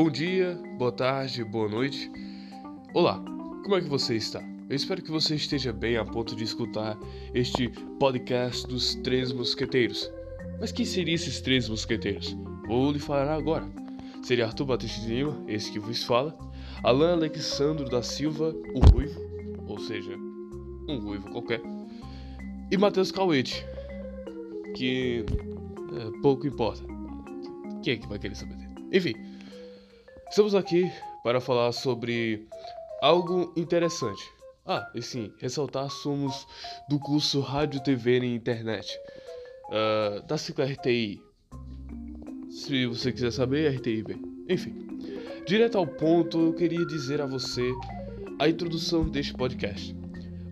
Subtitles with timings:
[0.00, 2.08] Bom dia, boa tarde, boa noite.
[2.94, 3.18] Olá,
[3.64, 4.40] como é que você está?
[4.70, 6.96] Eu espero que você esteja bem a ponto de escutar
[7.34, 10.08] este podcast dos Três Mosqueteiros.
[10.60, 12.36] Mas quem seriam esses Três Mosqueteiros?
[12.68, 13.68] Vou lhe falar agora.
[14.22, 16.32] Seria Arthur Batista de Lima, esse que vos fala,
[16.84, 19.20] Alan Alexandro da Silva, o Ruivo,
[19.66, 20.14] ou seja,
[20.88, 21.60] um ruivo qualquer,
[22.70, 23.66] e Matheus Cauete,
[24.76, 25.24] que
[25.92, 26.84] é, pouco importa.
[27.82, 28.68] Quem é que vai querer saber dele?
[28.92, 29.14] Enfim,
[30.30, 30.90] estamos aqui
[31.22, 32.46] para falar sobre
[33.00, 34.22] algo interessante.
[34.66, 36.46] Ah, e sim, ressaltar somos
[36.88, 38.98] do curso Rádio, TV e Internet
[39.68, 41.20] uh, da cicla RTI.
[42.50, 44.22] Se você quiser saber, RTI bem.
[44.48, 44.74] Enfim,
[45.46, 47.70] direto ao ponto, eu queria dizer a você
[48.38, 49.96] a introdução deste podcast.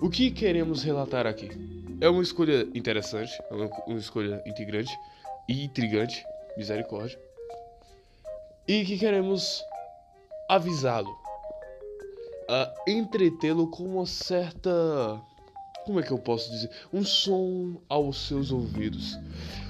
[0.01, 1.51] O que queremos relatar aqui?
[2.01, 4.93] É uma escolha interessante, é uma, uma escolha integrante
[5.49, 6.25] e intrigante,
[6.57, 7.19] misericórdia,
[8.69, 9.63] e que queremos
[10.49, 11.17] avisá-lo,
[12.49, 15.21] a entretê-lo com uma certa.
[15.85, 16.71] Como é que eu posso dizer?
[16.93, 19.17] Um som aos seus ouvidos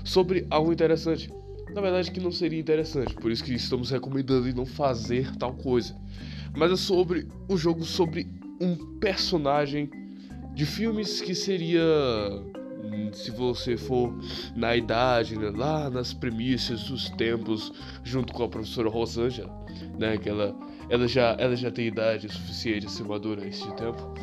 [0.04, 1.30] sobre algo interessante.
[1.74, 5.94] Na verdade, que não seria interessante, por isso que estamos recomendando não fazer tal coisa.
[6.56, 8.26] Mas é sobre um jogo sobre
[8.60, 9.90] um personagem
[10.54, 11.82] de filmes que seria
[13.12, 14.14] se você for
[14.54, 17.72] na idade, né, lá nas premissas dos tempos,
[18.04, 19.50] junto com a professora Rosângela,
[19.98, 20.54] né, que ela,
[20.88, 24.14] ela, já, ela já tem idade suficiente a ser madura a este tempo,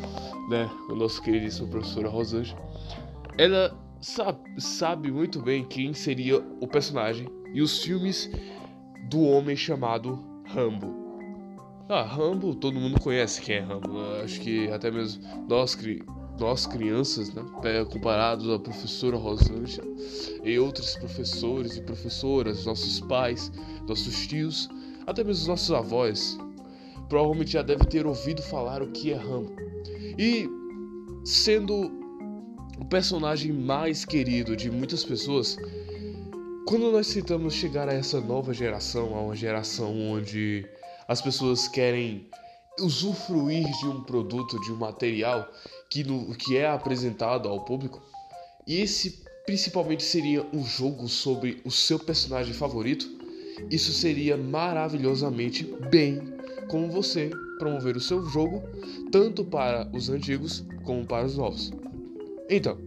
[0.48, 2.60] né, o nosso queridíssimo professora Rosângela,
[3.38, 8.30] ela sabe, sabe muito bem quem seria o personagem e os filmes
[9.08, 11.04] do homem chamado Rambo.
[11.88, 13.98] Ah, Rambo, todo mundo conhece quem é Rambo.
[14.22, 15.74] Acho que até mesmo nós,
[16.38, 17.42] nós crianças, né,
[17.90, 19.86] comparados à professora Rosângela
[20.42, 23.52] e outros professores e professoras, nossos pais,
[23.86, 24.68] nossos tios,
[25.06, 26.38] até mesmo os nossos avós,
[27.08, 29.54] provavelmente já devem ter ouvido falar o que é Rambo.
[30.18, 30.48] E
[31.24, 31.92] sendo
[32.78, 35.56] o personagem mais querido de muitas pessoas,
[36.66, 40.66] quando nós tentamos chegar a essa nova geração, a uma geração onde
[41.06, 42.28] as pessoas querem
[42.80, 45.48] usufruir de um produto, de um material
[45.88, 48.02] que, no, que é apresentado ao público.
[48.66, 53.06] E esse principalmente seria um jogo sobre o seu personagem favorito.
[53.70, 56.20] Isso seria maravilhosamente bem
[56.68, 58.62] como você promover o seu jogo
[59.12, 61.72] tanto para os antigos como para os novos.
[62.48, 62.78] Então,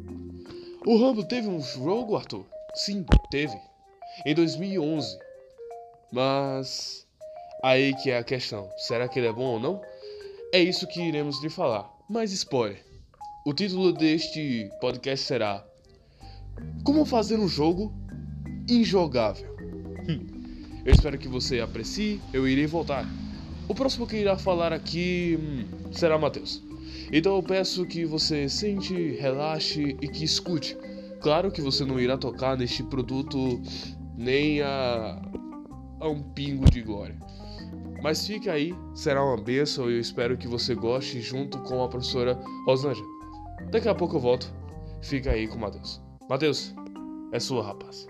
[0.85, 2.45] o Rambo teve um jogo, Arthur?
[2.73, 3.57] Sim, teve.
[4.25, 5.17] Em 2011.
[6.11, 7.07] Mas
[7.63, 9.81] Aí que é a questão: será que ele é bom ou não?
[10.53, 11.91] É isso que iremos lhe falar.
[12.09, 12.83] Mas spoiler:
[13.47, 15.65] o título deste podcast será
[16.83, 17.93] Como fazer um jogo
[18.69, 19.55] injogável.
[20.09, 20.27] Hum.
[20.83, 23.05] Eu espero que você aprecie, eu irei voltar.
[23.65, 26.61] O próximo que irá falar aqui hum, será Matheus.
[27.09, 30.77] Então eu peço que você sente, relaxe e que escute.
[31.21, 33.61] Claro que você não irá tocar neste produto
[34.17, 35.21] nem a,
[36.01, 37.15] a um pingo de glória.
[38.03, 41.87] Mas fique aí, será uma benção e eu espero que você goste junto com a
[41.87, 43.16] professora Rosângela.
[43.71, 44.53] Daqui a pouco eu volto.
[45.01, 46.01] Fica aí com o Matheus.
[46.29, 46.73] Matheus,
[47.31, 48.07] é sua, rapaz.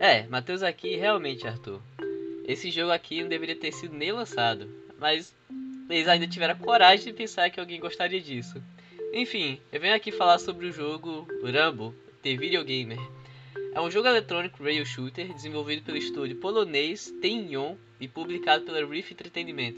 [0.00, 1.80] É, Matheus aqui realmente, Arthur.
[2.46, 4.68] Esse jogo aqui não deveria ter sido nem lançado,
[4.98, 5.34] mas
[5.88, 8.62] eles ainda tiveram coragem de pensar que alguém gostaria disso.
[9.14, 12.98] Enfim, eu venho aqui falar sobre o jogo Rambo The Video Gamer.
[13.74, 19.10] É um jogo eletrônico rail shooter desenvolvido pelo estúdio polonês Tenyon e publicado pela Reef
[19.10, 19.74] Entertainment.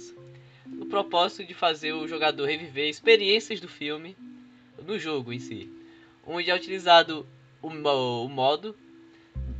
[0.79, 4.15] O propósito de fazer o jogador reviver experiências do filme
[4.87, 5.71] no jogo em si,
[6.27, 7.27] onde é utilizado
[7.63, 8.77] o, o modo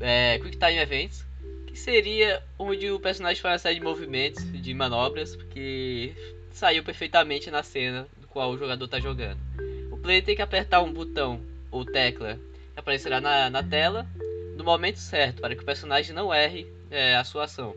[0.01, 1.25] é, Quick Time Events,
[1.67, 6.13] que seria onde o personagem faz uma série de movimentos, de manobras, porque
[6.53, 9.41] saiu perfeitamente na cena do qual o jogador está jogando.
[9.91, 11.41] O player tem que apertar um botão
[11.71, 14.07] ou tecla que aparecerá na, na tela
[14.57, 17.75] no momento certo para que o personagem não erre é, a sua ação.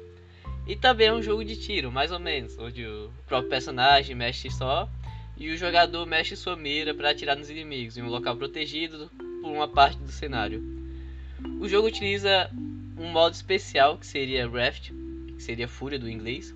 [0.68, 4.52] E também é um jogo de tiro, mais ou menos, onde o próprio personagem mexe
[4.52, 4.88] só
[5.36, 9.10] e o jogador mexe sua mira para atirar nos inimigos em um local protegido
[9.42, 10.64] por uma parte do cenário.
[11.60, 12.50] O jogo utiliza
[12.98, 14.92] um modo especial que seria Raft,
[15.36, 16.54] que seria Fúria do inglês,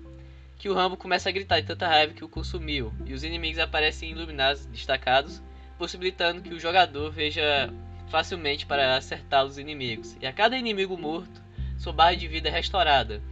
[0.58, 3.58] que o Rambo começa a gritar de tanta raiva que o consumiu, e os inimigos
[3.58, 5.42] aparecem iluminados, destacados,
[5.78, 7.72] possibilitando que o jogador veja
[8.08, 10.16] facilmente para acertar os inimigos.
[10.20, 11.42] E a cada inimigo morto,
[11.78, 13.22] sua barra de vida é restaurada.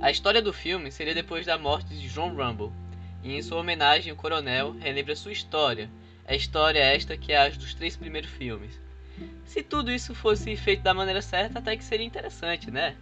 [0.00, 2.72] A história do filme seria depois da morte de John Rumble,
[3.22, 5.90] e em sua homenagem o coronel relembra sua história,
[6.26, 8.80] a história esta que é a dos três primeiros filmes.
[9.44, 12.96] Se tudo isso fosse feito da maneira certa, até que seria interessante, né?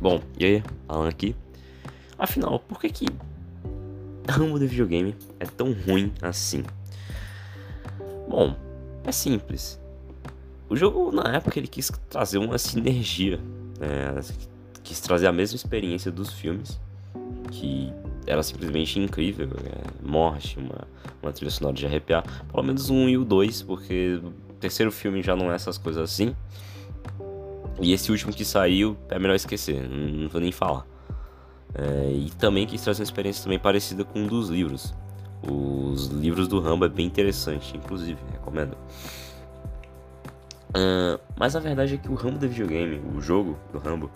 [0.00, 1.36] Bom, e aí, Alan aqui.
[2.18, 3.06] Afinal, por que que
[4.28, 6.64] ramo do videogame é tão ruim assim?
[8.28, 8.56] Bom,
[9.04, 9.78] é simples.
[10.70, 13.38] O jogo, na época, ele quis trazer uma sinergia,
[13.78, 14.20] né?
[14.82, 16.80] quis trazer a mesma experiência dos filmes,
[17.50, 17.92] que
[18.26, 19.48] era simplesmente incrível.
[19.64, 20.86] É, morte, uma,
[21.22, 22.24] uma trilha sonora de arrepiar.
[22.50, 26.02] Pelo menos um e o dois, porque o terceiro filme já não é essas coisas
[26.02, 26.34] assim.
[27.80, 30.86] E esse último que saiu, é melhor esquecer, não, vou nem falar.
[31.74, 34.94] É, e também quis trazer uma experiência também parecida com um dos livros.
[35.42, 38.76] Os livros do Rambo é bem interessante, inclusive, recomendo.
[40.70, 44.10] Uh, mas a verdade é que o Rambo do videogame, o jogo do Rambo,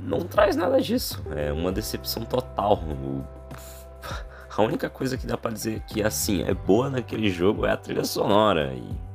[0.00, 1.22] não traz nada disso.
[1.34, 2.82] É uma decepção total.
[2.82, 3.24] O...
[4.56, 7.76] A única coisa que dá pra dizer que assim é boa naquele jogo é a
[7.76, 8.72] trilha sonora.
[8.72, 9.05] E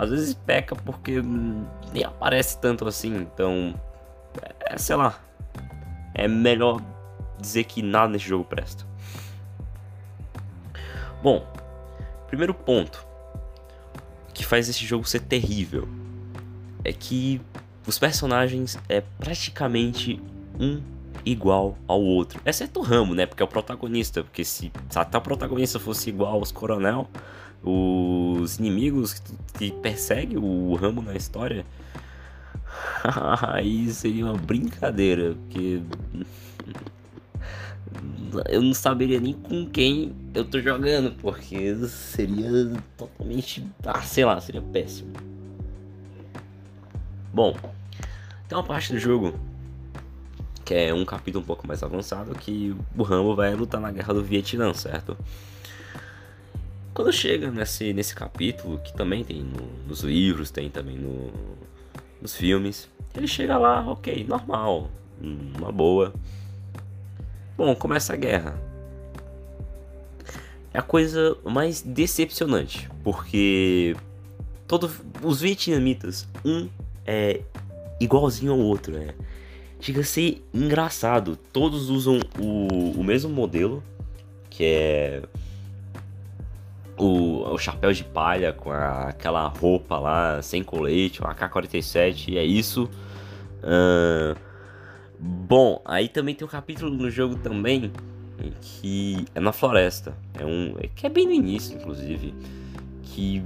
[0.00, 1.20] às vezes peca porque
[1.92, 3.74] nem aparece tanto assim, então.
[4.62, 5.20] É, sei lá.
[6.14, 6.80] É melhor
[7.38, 8.86] dizer que nada nesse jogo presta.
[11.22, 11.46] Bom,
[12.28, 13.06] primeiro ponto
[14.32, 15.86] que faz esse jogo ser terrível
[16.82, 17.38] é que
[17.86, 20.18] os personagens é praticamente
[20.58, 20.80] um
[21.26, 22.40] igual ao outro.
[22.46, 23.26] Exceto o Ramo, né?
[23.26, 24.24] Porque é o protagonista.
[24.24, 27.06] Porque se, até o protagonista fosse igual aos coronel,
[27.62, 29.14] os inimigos
[29.58, 31.64] que perseguem o Ramo na história.
[33.52, 35.82] Aí seria uma brincadeira, porque
[38.48, 44.40] eu não saberia nem com quem eu tô jogando, porque seria totalmente, ah, sei lá,
[44.40, 45.12] seria péssimo.
[47.32, 47.56] Bom,
[48.48, 49.38] tem uma parte do jogo
[50.64, 54.14] que é um capítulo um pouco mais avançado que o Rambo vai lutar na guerra
[54.14, 55.16] do Vietnã, certo?
[57.00, 61.32] Quando chega nesse, nesse capítulo, que também tem no, nos livros, tem também no,
[62.20, 66.12] nos filmes, ele chega lá, ok, normal, uma boa.
[67.56, 68.60] Bom, começa a guerra.
[70.74, 73.96] É a coisa mais decepcionante, porque
[74.68, 76.68] todos os vietnamitas, um
[77.06, 77.40] é
[77.98, 79.14] igualzinho ao outro, né?
[79.80, 81.38] Chega a ser engraçado.
[81.50, 83.82] Todos usam o, o mesmo modelo,
[84.50, 85.22] que é
[87.00, 92.38] o, o chapéu de palha com a, aquela roupa lá sem colete, o AK-47, e
[92.38, 92.88] é isso.
[93.62, 94.38] Uh,
[95.18, 97.90] bom, aí também tem um capítulo no jogo também
[98.60, 100.14] que é na floresta.
[100.38, 102.34] É um que é bem no início, inclusive,
[103.02, 103.42] que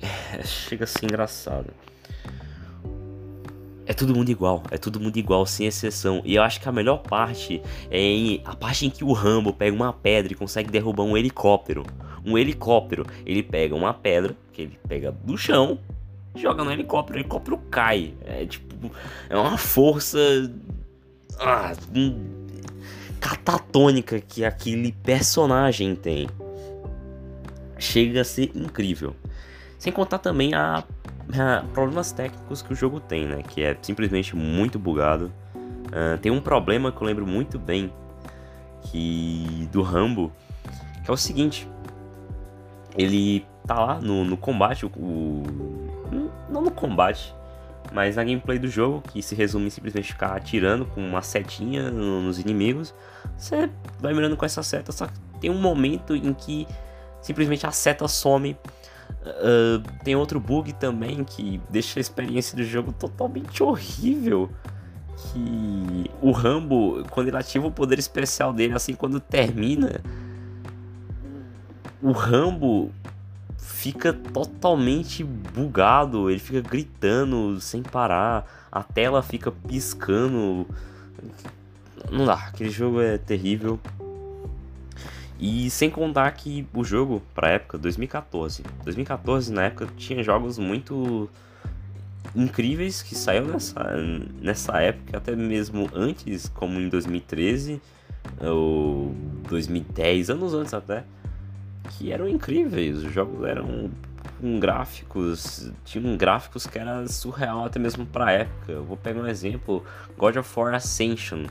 [0.44, 1.72] chega a ser engraçado.
[3.90, 6.22] É todo mundo igual, é todo mundo igual, sem exceção.
[6.24, 7.60] E eu acho que a melhor parte
[7.90, 11.16] é em, a parte em que o Rambo pega uma pedra e consegue derrubar um
[11.16, 11.84] helicóptero
[12.24, 13.06] um helicóptero.
[13.24, 15.78] Ele pega uma pedra, que ele pega do chão,
[16.34, 18.14] joga no helicóptero, o helicóptero cai.
[18.24, 18.90] É tipo,
[19.28, 20.18] é uma força
[21.38, 21.72] ah,
[23.18, 26.28] catatônica que aquele personagem tem.
[27.78, 29.16] Chega a ser incrível.
[29.78, 30.84] Sem contar também a,
[31.38, 33.42] a problemas técnicos que o jogo tem, né?
[33.42, 35.32] Que é simplesmente muito bugado.
[35.86, 37.92] Uh, tem um problema que eu lembro muito bem
[38.82, 40.32] que do Rambo,
[41.04, 41.68] que é o seguinte:
[42.96, 45.42] ele tá lá no, no combate, o, o,
[46.48, 47.34] não no combate,
[47.92, 51.90] mas na gameplay do jogo, que se resume em simplesmente ficar atirando com uma setinha
[51.90, 52.94] nos inimigos.
[53.36, 56.66] Você vai mirando com essa seta, só que tem um momento em que
[57.20, 58.56] simplesmente a seta some.
[59.22, 64.50] Uh, tem outro bug também que deixa a experiência do jogo totalmente horrível.
[65.16, 70.00] Que o Rambo, quando ele ativa o poder especial dele, assim, quando termina,
[72.02, 72.90] o Rambo
[73.58, 80.66] fica totalmente bugado, ele fica gritando sem parar, a tela fica piscando.
[82.10, 83.78] Não dá, aquele jogo é terrível.
[85.40, 88.62] E sem contar que o jogo, pra época, 2014.
[88.84, 91.30] 2014, na época, tinha jogos muito
[92.36, 93.96] incríveis que saíram nessa,
[94.38, 97.80] nessa época, até mesmo antes, como em 2013
[98.38, 99.14] ou
[99.48, 101.04] 2010, anos antes até
[101.90, 102.98] que eram incríveis.
[102.98, 103.90] Os jogos eram
[104.38, 108.72] com gráficos, tinham gráficos que era surreal até mesmo pra época.
[108.72, 109.82] Eu vou pegar um exemplo,
[110.18, 111.46] God of War Ascension,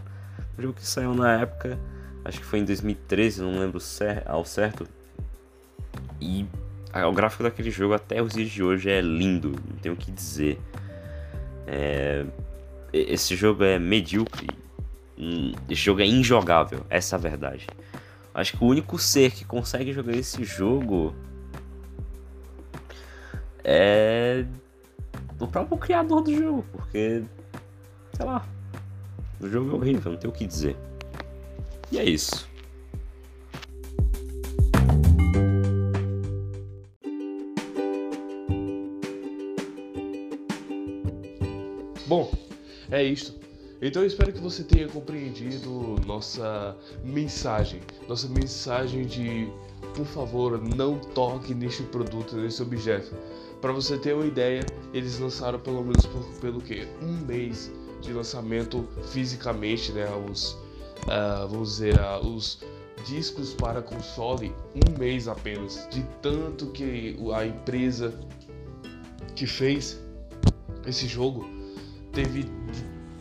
[0.58, 1.78] um jogo que saiu na época,
[2.26, 3.80] acho que foi em 2013, não lembro
[4.26, 4.88] ao certo.
[6.22, 6.46] E
[6.94, 10.12] o gráfico daquele jogo até os dias de hoje é lindo, não tenho o que
[10.12, 10.60] dizer.
[11.68, 12.26] É,
[12.92, 14.48] esse jogo é medíocre.
[15.18, 17.68] Hum, esse jogo é injogável, essa é a verdade.
[18.34, 21.14] Acho que o único ser que consegue jogar esse jogo
[23.64, 24.46] é
[25.40, 27.24] o próprio criador do jogo, porque
[28.14, 28.46] sei lá,
[29.40, 30.76] o jogo é horrível, não tem o que dizer.
[31.92, 32.48] E é isso.
[42.08, 42.32] Bom,
[42.92, 43.34] é isto.
[43.82, 49.48] Então eu espero que você tenha compreendido nossa mensagem, nossa mensagem de
[49.96, 53.16] por favor, não toque neste produto, nesse objeto.
[53.62, 58.14] Para você ter uma ideia, eles lançaram pelo menos por, pelo que um mês de
[58.14, 60.08] lançamento fisicamente, né?
[60.30, 60.58] Os,
[61.04, 62.60] uh, vamos dizer, uh, os
[63.06, 65.88] discos para console, um mês apenas.
[65.90, 68.14] De tanto que a empresa
[69.36, 70.00] que fez
[70.86, 71.46] esse jogo
[72.12, 72.46] teve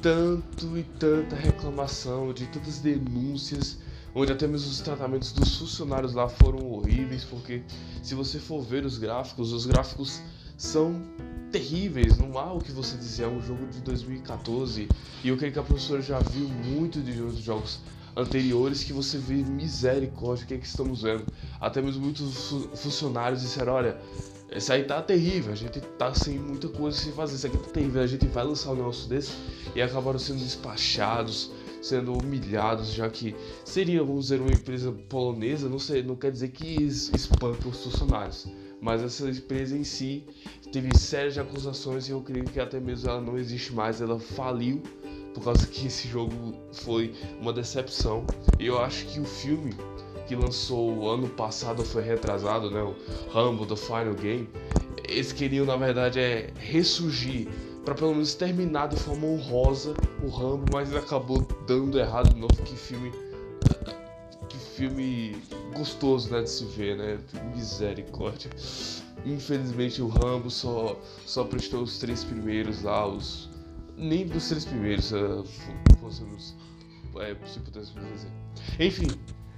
[0.00, 3.78] tanto e tanta reclamação, de tantas denúncias,
[4.14, 7.62] onde até mesmo os tratamentos dos funcionários lá foram horríveis, porque
[8.02, 10.20] se você for ver os gráficos, os gráficos
[10.56, 11.02] são
[11.50, 14.88] terríveis, não há o que você dizer, é um jogo de 2014
[15.25, 17.81] e eu creio que a professora já viu muito de outros jogos
[18.17, 21.25] anteriores que você vê misericórdia, o que é que estamos vendo.
[21.61, 23.99] Até mesmo muitos funcionários disseram, olha,
[24.50, 27.71] esse aí tá terrível, a gente tá sem muita coisa sem fazer, isso aqui tá
[27.71, 29.33] terrível, a gente vai lançar um negócio desse
[29.75, 31.50] e acabaram sendo despachados,
[31.81, 36.49] sendo humilhados, já que seria, vamos dizer, uma empresa polonesa, não, sei, não quer dizer
[36.49, 38.49] que espanca os funcionários
[38.80, 40.25] mas essa empresa em si
[40.73, 44.82] teve sérias acusações e eu creio que até mesmo ela não existe mais, ela faliu
[45.35, 48.25] por causa que esse jogo foi uma decepção.
[48.58, 49.73] Eu acho que o filme
[50.26, 52.94] que lançou ano passado foi retrasado, né, o
[53.32, 54.49] Rambo The Final Game,
[55.08, 57.49] eles queriam na verdade é ressurgir
[57.85, 62.54] para pelo menos terminar de forma honrosa o Rambo, mas acabou dando errado de novo
[62.62, 63.11] que filme
[64.78, 65.37] filme
[65.78, 67.18] gostoso né, de se ver, né?
[67.54, 68.50] Misericórdia.
[69.25, 73.49] Infelizmente o Rambo só, só prestou os três primeiros lá, os.
[73.97, 75.44] Nem dos três primeiros, uh,
[76.00, 76.54] fossemos.
[77.20, 78.30] É, se pudesse dizer.
[78.78, 79.08] Enfim,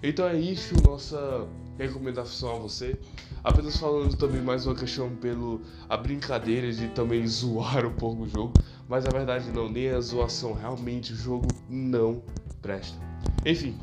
[0.02, 1.46] então é isso, nossa
[1.78, 2.98] recomendação a você.
[3.44, 8.28] Apenas falando também mais uma questão pelo a brincadeira de também zoar um pouco o
[8.28, 8.54] jogo,
[8.88, 12.22] mas a verdade não, nem a zoação, realmente o jogo não
[12.62, 12.98] presta.
[13.44, 13.76] Enfim,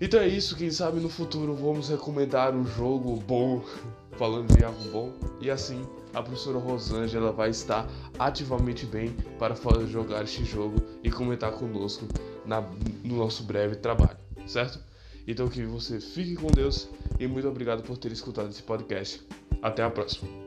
[0.00, 3.62] então é isso, quem sabe no futuro vamos recomendar um jogo bom,
[4.16, 7.86] falando de algo bom, e assim a professora Rosângela vai estar
[8.18, 9.54] ativamente bem para
[9.86, 12.06] jogar este jogo e comentar conosco
[12.46, 12.62] na,
[13.04, 14.78] no nosso breve trabalho, certo?
[15.26, 16.88] Então que você fique com Deus
[17.18, 19.22] e muito obrigado por ter escutado esse podcast.
[19.60, 20.45] Até a próxima.